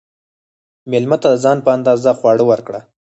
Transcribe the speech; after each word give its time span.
مېلمه 0.91 1.17
ته 1.21 1.27
د 1.31 1.35
ځان 1.43 1.57
په 1.65 1.69
اندازه 1.77 2.09
خواړه 2.19 2.43
ورکړه. 2.47 2.79